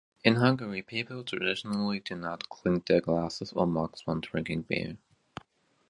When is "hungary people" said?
0.37-1.23